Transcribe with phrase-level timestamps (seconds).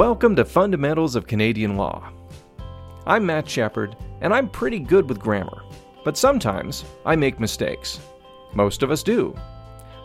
[0.00, 2.10] Welcome to Fundamentals of Canadian Law.
[3.06, 5.62] I'm Matt Shepard, and I'm pretty good with grammar,
[6.06, 8.00] but sometimes I make mistakes.
[8.54, 9.36] Most of us do.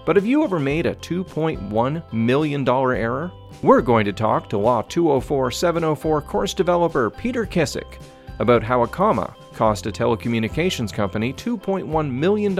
[0.05, 3.31] But have you ever made a $2.1 million error?
[3.61, 8.01] We're going to talk to Law 204 704 course developer Peter Kissick
[8.39, 12.59] about how a comma cost a telecommunications company $2.1 million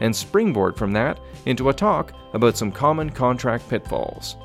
[0.00, 4.36] and springboard from that into a talk about some common contract pitfalls.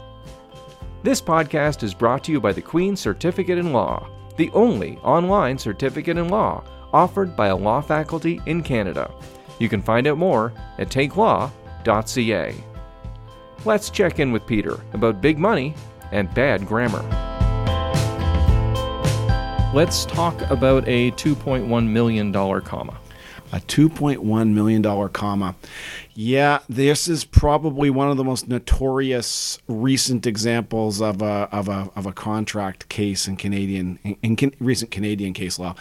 [1.01, 5.57] This podcast is brought to you by the Queen's Certificate in Law, the only online
[5.57, 9.09] certificate in law offered by a law faculty in Canada.
[9.59, 12.53] You can find out more at takelaw.ca.
[13.63, 15.73] Let's check in with Peter about big money
[16.11, 17.03] and bad grammar.
[19.73, 22.97] Let's talk about a $2.1 million comma.
[23.53, 25.55] A $2.1 million comma.
[26.21, 31.89] Yeah, this is probably one of the most notorious recent examples of a, of a,
[31.95, 35.75] of a contract case in Canadian in, in recent Canadian case law.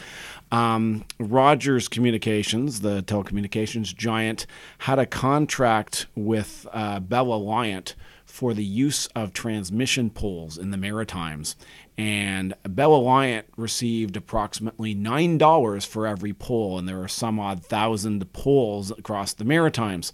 [0.52, 4.46] Um, Rogers Communications, the telecommunications giant,
[4.78, 7.94] had a contract with uh, Bell Alliant
[8.24, 11.56] for the use of transmission poles in the Maritimes.
[11.98, 18.32] And Bell Alliant received approximately $9 for every pole, and there are some odd thousand
[18.32, 20.12] poles across the Maritimes.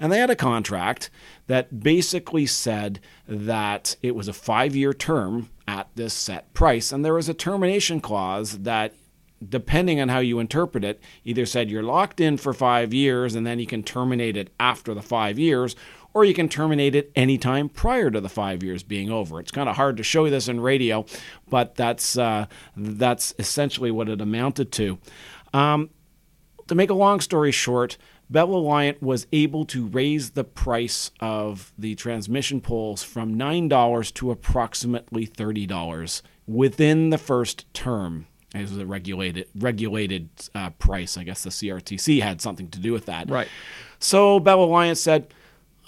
[0.00, 1.10] And they had a contract
[1.46, 7.04] that basically said that it was a five year term at this set price, and
[7.04, 8.94] there was a termination clause that
[9.46, 13.46] depending on how you interpret it, either said you're locked in for five years and
[13.46, 15.76] then you can terminate it after the five years,
[16.16, 19.38] or you can terminate it anytime prior to the five years being over.
[19.38, 21.04] It's kind of hard to show you this in radio,
[21.46, 24.98] but that's uh, that's essentially what it amounted to.
[25.52, 25.90] Um,
[26.68, 27.98] to make a long story short,
[28.30, 34.30] Bell Alliant was able to raise the price of the transmission poles from $9 to
[34.30, 38.26] approximately $30 within the first term.
[38.54, 41.18] It was a regulated regulated uh, price.
[41.18, 43.28] I guess the CRTC had something to do with that.
[43.28, 43.48] Right.
[43.98, 45.34] So Bell Alliant said,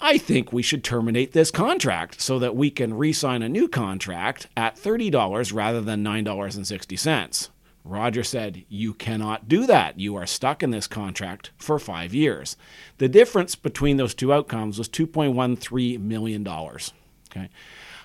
[0.01, 3.67] I think we should terminate this contract so that we can re sign a new
[3.67, 7.49] contract at $30 rather than $9.60.
[7.83, 9.99] Roger said, You cannot do that.
[9.99, 12.55] You are stuck in this contract for five years.
[12.97, 16.47] The difference between those two outcomes was $2.13 million.
[16.47, 17.49] Okay.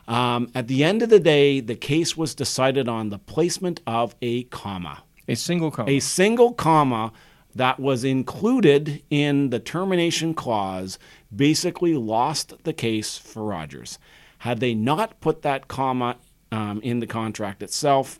[0.06, 4.14] Um, at the end of the day, the case was decided on the placement of
[4.20, 5.02] a comma.
[5.28, 5.90] A single comma.
[5.90, 7.12] A single comma
[7.54, 10.98] that was included in the termination clause
[11.34, 13.98] basically lost the case for Rogers.
[14.38, 16.16] Had they not put that comma
[16.52, 18.18] um, in the contract itself,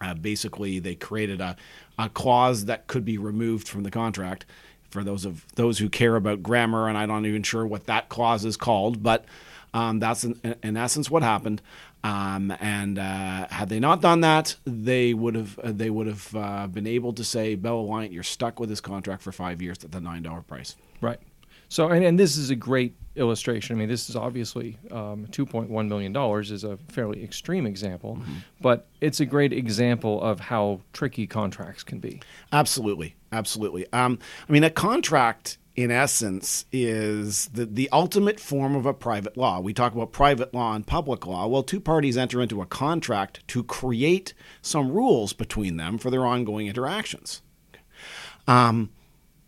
[0.00, 1.56] uh, basically they created a,
[1.98, 4.46] a clause that could be removed from the contract.
[4.94, 8.08] For those of those who care about grammar, and I'm not even sure what that
[8.08, 9.24] clause is called, but
[9.74, 11.60] um, that's in, in, essence what happened.
[12.04, 16.36] Um, and uh, had they not done that, they would have uh, they would have
[16.36, 19.82] uh, been able to say, Bell Alliant, you're stuck with this contract for five years
[19.82, 20.76] at the nine dollar price.
[21.00, 21.18] Right.
[21.68, 23.74] So, and, and this is a great illustration.
[23.74, 28.34] I mean, this is obviously um, $2.1 million is a fairly extreme example, mm-hmm.
[28.60, 32.20] but it's a great example of how tricky contracts can be.
[32.52, 33.16] Absolutely.
[33.34, 33.86] Absolutely.
[33.92, 34.18] Um,
[34.48, 39.58] I mean, a contract in essence, is the, the ultimate form of a private law.
[39.58, 41.48] We talk about private law and public law.
[41.48, 46.24] Well, two parties enter into a contract to create some rules between them for their
[46.24, 47.42] ongoing interactions.
[48.46, 48.90] Um,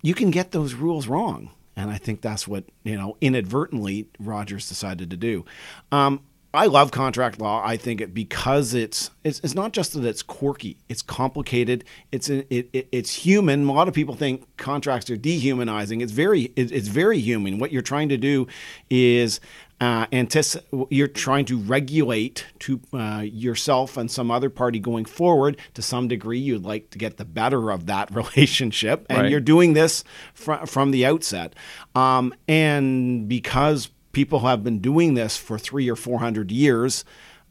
[0.02, 1.50] you can get those rules wrong.
[1.76, 5.44] And I think that's what, you know, inadvertently Rogers decided to do.
[5.92, 6.22] Um,
[6.56, 7.62] I love contract law.
[7.64, 12.30] I think it because it's, it's it's not just that it's quirky, it's complicated, it's
[12.30, 13.68] it, it, it's human.
[13.68, 16.00] A lot of people think contracts are dehumanizing.
[16.00, 17.58] It's very it, it's very human.
[17.58, 18.46] What you're trying to do
[18.88, 19.38] is
[19.80, 25.58] uh, antici- you're trying to regulate to uh, yourself and some other party going forward
[25.74, 29.30] to some degree you'd like to get the better of that relationship and right.
[29.30, 30.02] you're doing this
[30.32, 31.54] fr- from the outset
[31.94, 37.04] um, and because people have been doing this for three or four hundred years.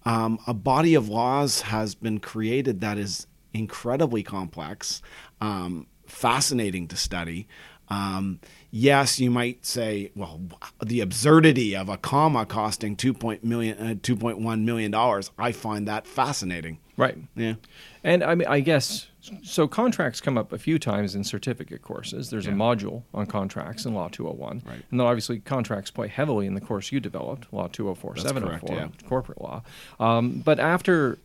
[0.04, 5.04] Um, a body of laws has been created that is incredibly complex,
[5.40, 7.48] um, fascinating to study.
[7.88, 8.40] Um,
[8.72, 10.42] yes, you might say, well,
[10.84, 15.30] the absurdity of a comma costing two point million, uh, two point one million dollars.
[15.38, 16.80] I find that fascinating.
[16.98, 17.16] Right.
[17.36, 17.56] Yeah.
[18.04, 19.08] And I mean, I guess
[19.44, 19.68] so.
[19.68, 22.30] Contracts come up a few times in certificate courses.
[22.30, 22.54] There's Yeah.
[22.54, 24.84] a module on contracts in Law 201, Right.
[24.92, 28.76] and then obviously contracts play heavily in the course you developed, Law 204, That's 704,
[28.78, 29.64] correct, corporate law.
[30.00, 31.18] Um, but after,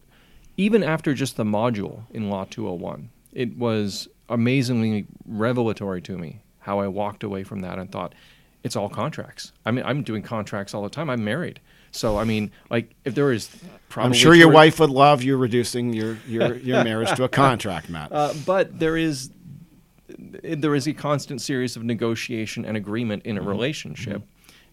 [0.56, 6.78] even after just the module in Law 201, it was amazingly revelatory to me how
[6.80, 8.14] I walked away from that and thought,
[8.62, 9.52] it's all contracts.
[9.64, 11.08] I mean, I'm doing contracts all the time.
[11.10, 11.60] I'm married.
[11.92, 13.50] So I mean, like if there is
[13.88, 17.28] probably I'm sure your wife would love you reducing your your, your marriage to a
[17.28, 18.12] contract, Matt.
[18.12, 19.30] Uh, but there is
[20.08, 23.48] there is a constant series of negotiation and agreement in a Mm-hmm.
[23.48, 24.22] relationship.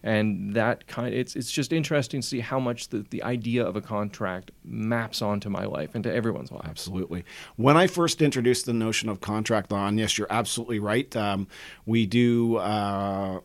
[0.00, 3.74] And that kind it's it's just interesting to see how much the, the idea of
[3.74, 6.66] a contract maps onto my life and to everyone's life.
[6.66, 7.24] Absolutely.
[7.56, 11.14] When I first introduced the notion of contract law, and yes, you're absolutely right.
[11.16, 11.48] Um,
[11.84, 13.40] we do uh,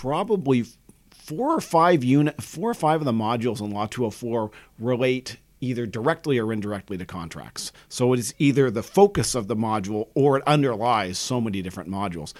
[0.00, 0.64] probably
[1.10, 5.84] four or five unit, four or five of the modules in Law 204 relate either
[5.84, 7.70] directly or indirectly to contracts.
[7.90, 11.90] So it is either the focus of the module or it underlies so many different
[11.90, 12.32] modules.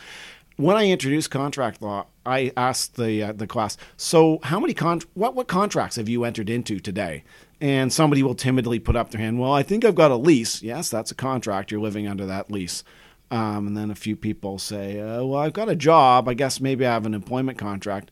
[0.56, 5.02] When I introduced contract law, I asked the uh, the class, "So, how many con-
[5.12, 7.24] what what contracts have you entered into today?"
[7.60, 9.38] And somebody will timidly put up their hand.
[9.38, 10.62] Well, I think I've got a lease.
[10.62, 11.70] Yes, that's a contract.
[11.70, 12.84] You're living under that lease.
[13.30, 16.28] Um, and then a few people say, uh, "Well, I've got a job.
[16.28, 18.10] I guess maybe I have an employment contract."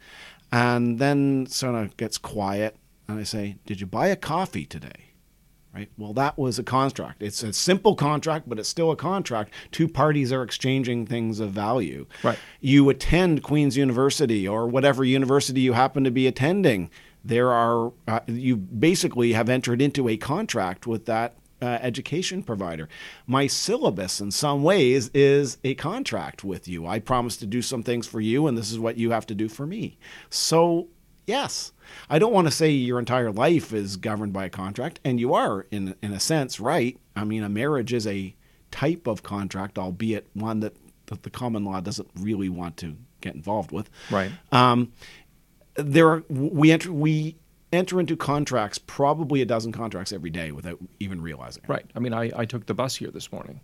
[0.53, 2.77] And then sort of gets quiet,
[3.09, 5.09] and I say, "Did you buy a coffee today?"
[5.75, 5.91] Right.
[5.99, 7.23] Well, that was a contract.
[7.23, 9.53] It's a simple contract, but it's still a contract.
[9.71, 12.07] Two parties are exchanging things of value.
[12.25, 12.39] Right.
[12.61, 16.91] You attend Queen's University or whatever university you happen to be attending.
[17.25, 22.89] There are uh, you basically have entered into a contract with that uh, education provider.
[23.27, 26.87] My syllabus, in some ways, is a contract with you.
[26.87, 29.35] I promise to do some things for you, and this is what you have to
[29.35, 29.99] do for me.
[30.31, 30.89] So
[31.29, 31.73] Yes.
[32.09, 35.35] I don't want to say your entire life is governed by a contract, and you
[35.35, 36.99] are, in, in a sense, right.
[37.15, 38.35] I mean, a marriage is a
[38.71, 40.75] type of contract, albeit one that,
[41.07, 43.91] that the common law doesn't really want to get involved with.
[44.11, 44.33] Right.
[44.53, 44.93] Um,
[45.75, 47.37] there are, we enter we
[47.73, 51.69] enter into contracts, probably a dozen contracts every day without even realizing it.
[51.69, 51.87] Right.
[51.95, 53.61] I mean, I, I took the bus here this morning.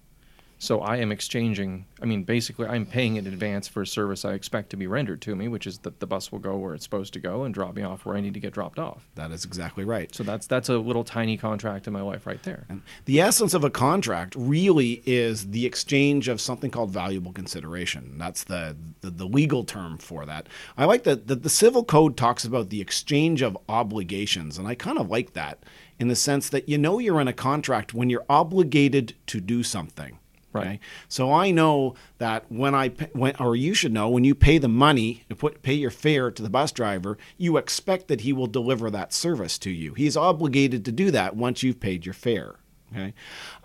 [0.59, 4.33] So I am exchanging, I mean, basically, I'm paying in advance for a service I
[4.33, 6.85] expect to be rendered to me, which is that the bus will go where it's
[6.85, 9.07] supposed to go and drop me off where I need to get dropped off.
[9.15, 10.15] That is exactly right.
[10.15, 12.65] So that's that's a little tiny contract in my life right there.
[12.69, 18.15] And the essence of a contract really is the exchange of something called valuable consideration.
[18.17, 20.49] That's the, the, the legal term for that.
[20.79, 24.75] I like that the, the civil code talks about the exchange of obligations, and I
[24.75, 25.59] kind of like that
[25.99, 29.63] in the sense that you know you're in a contract when you're obligated to do
[29.63, 30.19] something.
[30.55, 30.67] Right.
[30.67, 30.81] Okay?
[31.09, 34.69] So I know that when I when or you should know when you pay the
[34.69, 38.47] money to put pay your fare to the bus driver, you expect that he will
[38.47, 39.95] deliver that service to you.
[39.95, 42.57] He's obligated to do that once you've paid your fare.
[42.95, 43.13] Okay.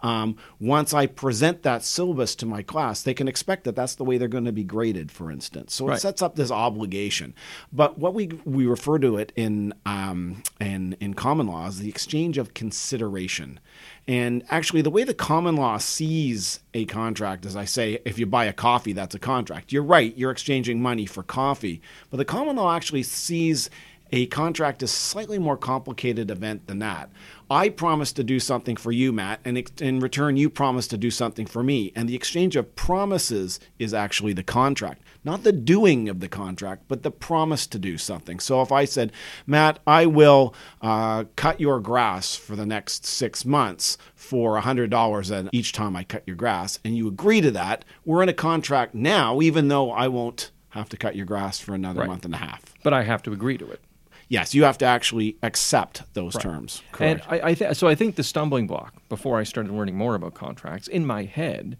[0.02, 4.04] Um, once I present that syllabus to my class, they can expect that that's the
[4.04, 5.74] way they're going to be graded, for instance.
[5.76, 5.98] So Right.
[5.98, 7.36] it sets up this obligation.
[7.72, 11.90] But what we we refer to it in um, in in common law is the
[11.90, 13.60] exchange of consideration.
[14.08, 18.26] And actually, the way the common law sees a contract, as I say, if you
[18.26, 19.72] buy a coffee, that's a contract.
[19.72, 21.82] You're right, you're exchanging money for coffee.
[22.10, 23.70] But the common law actually sees
[24.12, 27.10] a contract is a slightly more complicated event than that.
[27.52, 31.10] I promise to do something for you, Matt, and in return, you promise to do
[31.10, 31.92] something for me.
[31.96, 36.84] And the exchange of promises is actually the contract, not the doing of the contract,
[36.88, 38.40] but the promise to do something.
[38.40, 39.12] So if I said,
[39.48, 45.72] Matt, I will uh, cut your grass for the next six months for $100 each
[45.74, 49.42] time I cut your grass, and you agree to that, we're in a contract now,
[49.42, 52.10] even though I won't have to cut your grass for another Right.
[52.10, 52.62] month and a half.
[52.84, 53.82] But I have to agree to it.
[54.30, 56.84] Yes, you have to actually accept those terms.
[56.92, 57.26] Correct.
[57.28, 60.14] And I, I th- so I think the stumbling block before I started learning more
[60.16, 61.78] about contracts in my head,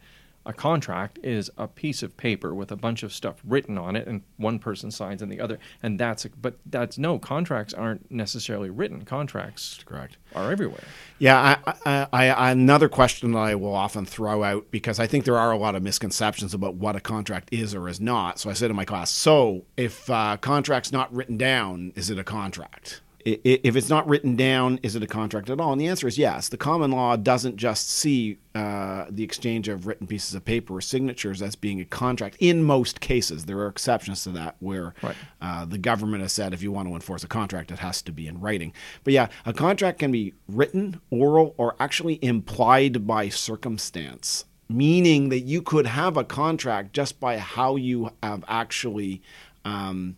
[0.50, 4.08] a contract is a piece of paper with a bunch of stuff written on it,
[4.08, 6.26] and one person signs and the other, and that's.
[6.26, 9.06] A, but that's no contracts aren't necessarily written.
[9.06, 10.18] Contracts correct.
[10.34, 10.84] are everywhere.
[11.20, 15.26] Yeah, I, I, I, another question that I will often throw out because I think
[15.26, 18.40] there are a lot of misconceptions about what a contract is or is not.
[18.40, 22.18] So I said to my class, so if uh, contract's not written down, is it
[22.18, 23.02] a contract?
[23.26, 25.74] If it's not written down, is it a contract at all?
[25.74, 26.48] And the answer is yes.
[26.48, 30.82] The common law doesn't just see uh, the exchange of written pieces of paper or
[30.82, 32.38] signatures as being a contract.
[32.40, 35.16] In most cases, there are exceptions to that where Right.
[35.42, 38.12] uh, the government has said if you want to enforce a contract, it has to
[38.14, 38.72] be in writing.
[39.04, 45.42] But yeah, a contract can be written, oral, or actually implied by circumstance, meaning that
[45.42, 49.22] you could have a contract just by how you have actually.
[49.66, 50.16] Um,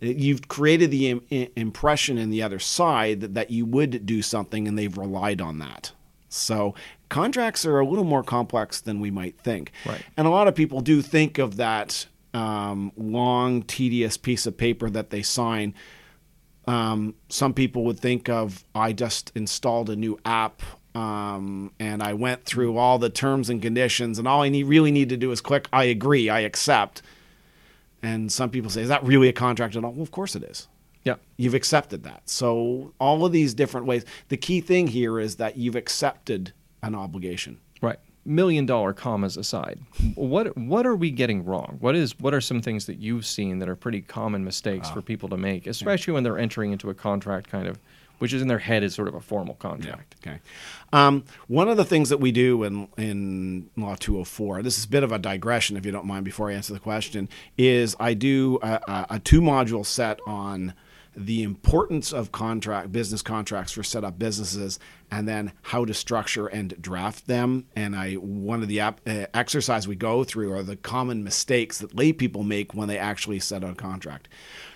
[0.00, 4.68] You've created the Im- impression in the other side that, that you would do something
[4.68, 5.92] and they've relied on that.
[6.28, 6.74] So
[7.08, 9.72] contracts are a little more complex than we might think.
[9.86, 10.02] Right.
[10.16, 14.90] And a lot of people do think of that um, long, tedious piece of paper
[14.90, 15.74] that they sign.
[16.66, 20.62] Um, some people would think of I just installed a new app
[20.94, 24.90] um, and I went through all the terms and conditions, and all I need, really
[24.90, 27.02] need to do is click I agree, I accept.
[28.02, 29.92] And some people say, is that really a contract at all?
[29.92, 30.68] Well, of course it is.
[31.04, 31.16] Yeah.
[31.36, 32.28] You've accepted that.
[32.28, 34.04] So, all of these different ways.
[34.28, 36.52] The key thing here is that you've accepted
[36.82, 37.58] an obligation.
[37.80, 37.98] Right.
[38.24, 39.80] Million dollar commas aside,
[40.14, 41.78] what what are we getting wrong?
[41.80, 44.94] What is what are some things that you've seen that are pretty common mistakes ah.
[44.94, 47.78] for people to make, especially when they're entering into a contract kind of
[48.18, 50.16] which is in their head is sort of a formal contract.
[50.22, 50.40] Okay.
[50.92, 54.88] Um, one of the things that we do in in Law 204, this is a
[54.88, 58.14] bit of a digression, if you don't mind, before I answer the question, is I
[58.14, 60.74] do a, a, two module set on
[61.18, 64.78] the importance of contract business contracts for set up businesses
[65.10, 69.26] and then how to structure and draft them and i one of the ap- uh,
[69.34, 73.40] exercise we go through are the common mistakes that lay people make when they actually
[73.40, 74.28] set up a contract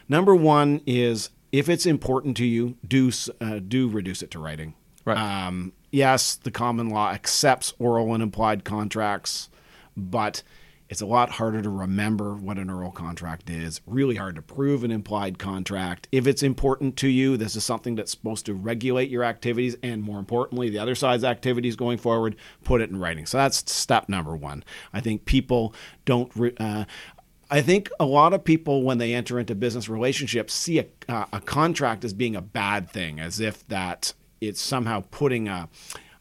[0.08, 4.74] number one is if it's important to you do uh, do reduce it to writing
[5.04, 5.18] Right.
[5.18, 9.48] um, yes the common law accepts oral and implied contracts
[9.96, 10.42] but
[10.88, 13.80] it's a lot harder to remember what an oral contract is.
[13.86, 16.06] Really hard to prove an implied contract.
[16.12, 20.02] If it's important to you, this is something that's supposed to regulate your activities and,
[20.02, 22.36] more importantly, the other side's activities going forward.
[22.62, 23.24] Put it in writing.
[23.24, 24.64] So that's step number one.
[24.92, 26.30] I think people don't.
[26.36, 26.84] Re- uh,
[27.52, 31.26] I think a lot of people, when they enter into business relationships, see a, uh,
[31.34, 35.68] a contract as being a bad thing, as if that it's somehow putting a,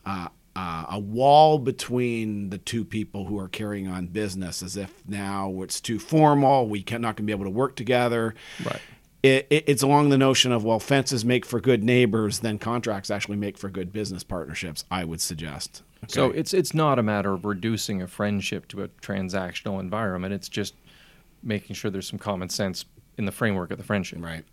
[0.06, 4.92] uh, uh, a wall between the two people who are carrying on business, as if
[5.08, 8.36] now it's too formal, we can, not going to be able to work together.
[8.62, 8.82] Right.
[9.24, 13.10] It, it, it's along the notion of well, fences make for good neighbors, then contracts
[13.10, 14.84] actually make for good business partnerships.
[14.92, 15.84] I would suggest.
[16.08, 20.34] So it's it's not a matter of reducing a friendship to a transactional environment.
[20.34, 20.74] It's just
[21.44, 22.86] making sure there's some common sense
[23.18, 24.20] in the framework of the friendship.
[24.22, 24.44] Right.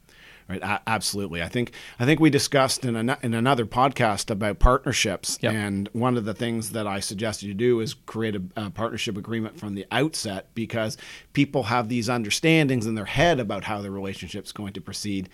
[0.48, 0.62] Right.
[0.62, 1.42] A- absolutely.
[1.42, 5.52] I think I think we discussed in an, in another podcast about partnerships, Yep.
[5.52, 9.18] and one of the things that I suggested you do is create a, a partnership
[9.18, 10.96] agreement from the outset because
[11.34, 15.28] people have these understandings in their head about how the relationship's going to proceed.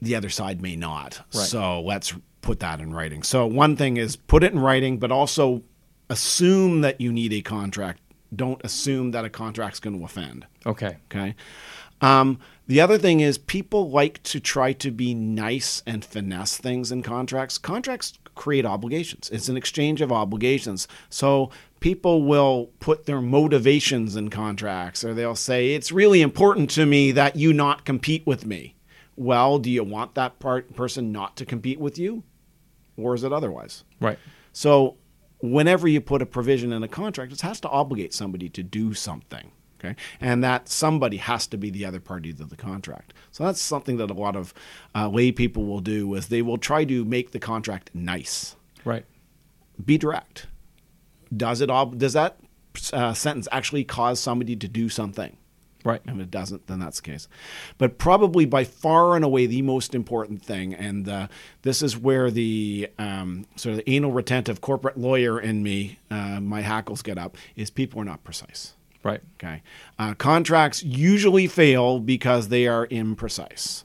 [0.00, 1.18] The other side may not.
[1.32, 1.44] Right.
[1.46, 3.22] So let's put that in writing.
[3.22, 5.62] So one thing is put it in writing, but also
[6.10, 8.00] assume that you need a contract.
[8.34, 10.46] Don't assume that a contract's going to offend.
[10.66, 10.96] Okay.
[11.10, 11.34] Okay.
[12.00, 16.90] Um, the other thing is people like to try to be nice and finesse things
[16.90, 17.58] in contracts.
[17.58, 19.30] Contracts create obligations.
[19.30, 20.88] It's an exchange of obligations.
[21.10, 26.86] So people will put their motivations in contracts or they'll say it's really important to
[26.86, 28.74] me that you not compete with me.
[29.16, 32.22] Well, do you want that part person not to compete with you
[32.96, 33.84] or is it otherwise?
[34.00, 34.18] Right.
[34.52, 34.96] So,
[35.42, 38.94] whenever you put a provision in a contract, it has to obligate somebody to do
[38.94, 39.52] something.
[39.78, 43.12] Okay, and that somebody has to be the other party to the contract.
[43.32, 44.54] So that's something that a lot of
[44.94, 49.04] uh, lay people will do is they will try to make the contract nice, Right.
[49.84, 50.46] be direct.
[51.36, 52.38] Does it ob- does that
[52.92, 55.36] uh, sentence actually cause somebody to do something?
[55.84, 56.00] Right.
[56.06, 57.28] And if it doesn't, then that's the case.
[57.76, 61.28] But probably by far and away the most important thing, and uh,
[61.62, 66.40] this is where the um, sort of the anal retentive corporate lawyer in me, uh,
[66.40, 68.74] my hackles get up, is people are not precise.
[69.02, 69.20] Right.
[69.34, 69.62] Okay.
[69.98, 73.82] Uh, contracts usually fail because they are imprecise.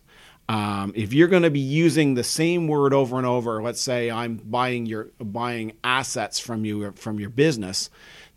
[0.49, 4.09] Um, if you're going to be using the same word over and over, let's say
[4.09, 7.89] I'm buying your buying assets from you from your business,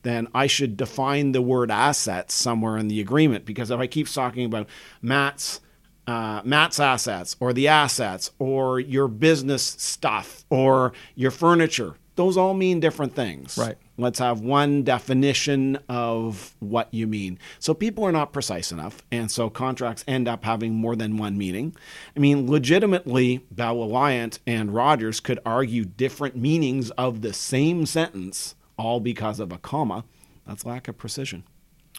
[0.02, 3.45] then I should define the word assets somewhere in the agreement.
[3.45, 4.69] Because if I keep talking about
[5.02, 5.61] Matt's
[6.07, 12.52] uh, Matt's assets or the assets or your business stuff or your furniture, those all
[12.52, 13.57] mean different things.
[13.57, 13.76] Right.
[13.97, 17.38] Let's have one definition of what you mean.
[17.59, 21.38] So people are not precise enough, and so contracts end up having more than one
[21.38, 21.76] meaning.
[22.16, 28.54] I mean, legitimately, Bell Alliant and Rogers could argue different meanings of the same sentence,
[28.80, 30.04] all because of a comma.
[30.46, 31.44] That's lack of precision.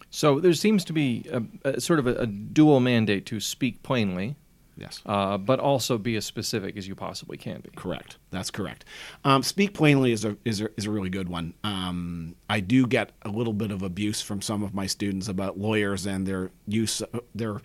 [0.10, 3.84] So there seems to be a, a sort of a, a dual mandate to speak
[3.84, 4.36] plainly,
[4.78, 5.02] Yes.
[5.06, 7.70] uh, but also be as specific as you possibly can be.
[7.76, 8.18] Correct.
[8.32, 8.84] That's correct.
[9.24, 11.54] Um, speak plainly is a is a, is a really good one.
[11.64, 15.60] Um, I do get a little bit of abuse from some of my students about
[15.60, 17.04] lawyers and their use
[17.36, 17.62] their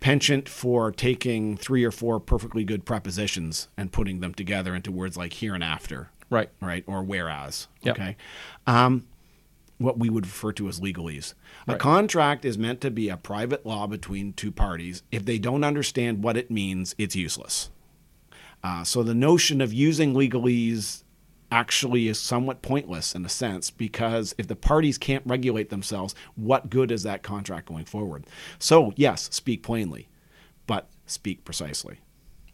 [0.00, 5.16] penchant for taking three or four perfectly good prepositions and putting them together into words
[5.16, 6.50] like hereinafter, Right.
[6.60, 7.68] right, or whereas.
[7.82, 7.96] Yep.
[7.96, 8.16] Okay.
[8.66, 9.06] Um,
[9.78, 11.34] what we would refer to as legalese.
[11.66, 15.02] A contract is meant to be a private law between two parties.
[15.10, 17.70] If they don't understand what it means, it's useless.
[18.62, 21.02] Uh, so the notion of using legalese
[21.52, 26.70] actually is somewhat pointless in a sense because if the parties can't regulate themselves, what
[26.70, 28.26] good is that contract going forward?
[28.58, 30.08] So, yes, speak plainly,
[30.66, 31.98] but speak precisely.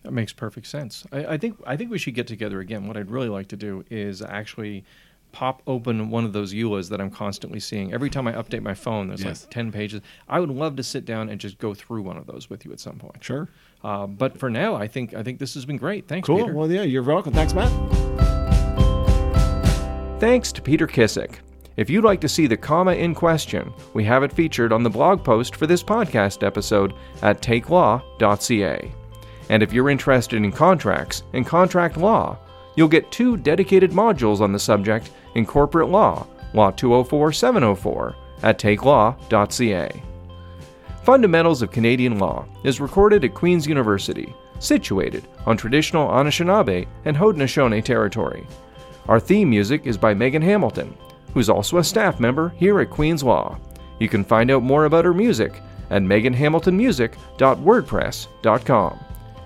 [0.02, 1.06] That makes perfect sense.
[1.12, 2.86] I, I think I think we should get together again.
[2.86, 4.84] What I'd really like to do is actually
[5.32, 7.92] pop open one of those EULAs that I'm constantly seeing.
[7.92, 9.42] Every time I update my phone, there's Yes.
[9.44, 10.00] like 10 pages.
[10.28, 12.72] I would love to sit down and just go through one of those with you
[12.72, 13.22] at some point.
[13.22, 13.48] Sure.
[13.84, 16.08] Uh, but for now, I think I think this has been great.
[16.08, 16.38] Thanks, Cool.
[16.38, 16.52] Peter.
[16.54, 17.32] Well, yeah, you're welcome.
[17.32, 17.70] Thanks, Matt.
[20.18, 21.36] Thanks to Peter Kissick.
[21.76, 24.90] If you'd like to see the comma in question, we have it featured on the
[24.90, 26.92] blog post for this podcast episode
[27.22, 28.92] at takelaw.ca.
[29.50, 32.38] And if you're interested in contracts and contract law,
[32.76, 38.58] you'll get two dedicated modules on the subject in corporate law, Law 204 704, at
[38.58, 40.02] takelaw.ca.
[41.02, 47.82] Fundamentals of Canadian Law is recorded at Queen's University, situated on traditional Anishinaabe and Haudenosaunee
[47.82, 48.46] territory.
[49.08, 50.96] Our theme music is by Megan Hamilton,
[51.34, 53.58] who's also a staff member here at Queen's Law.
[53.98, 59.00] You can find out more about her music at meganhamiltonmusic.wordpress.com.